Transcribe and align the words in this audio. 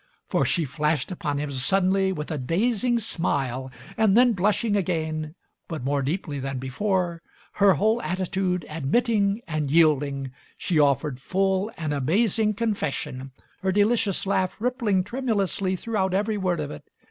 For 0.29 0.45
she 0.47 0.65
flashed 0.65 1.11
upon 1.11 1.37
him 1.37 1.51
suddenly 1.51 2.11
with 2.11 2.31
a 2.31 2.39
dazing 2.39 2.97
smile, 2.97 3.71
and 3.95 4.17
then, 4.17 4.33
blushing 4.33 4.75
again 4.75 5.35
but 5.67 5.83
more 5.83 6.01
deeply 6.01 6.39
than 6.39 6.57
before, 6.57 7.21
her 7.61 7.73
whole 7.75 8.01
attitude 8.01 8.65
admitting 8.67 9.41
and 9.47 9.69
yielding, 9.69 10.31
she 10.57 10.79
offered 10.79 11.21
full 11.21 11.71
and 11.77 11.93
amazing 11.93 12.55
confession, 12.55 13.31
her 13.61 13.71
delicious 13.71 14.25
laugh 14.25 14.55
rippling 14.57 15.03
tremulously 15.03 15.75
throughout 15.75 16.15
every 16.15 16.35
word 16.35 16.59
of 16.59 16.71
it. 16.71 16.83